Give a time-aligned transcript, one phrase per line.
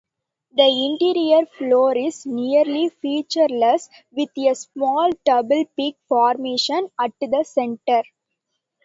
[0.53, 8.01] The interior floor is nearly featureless, with a small double-peak formation at the center.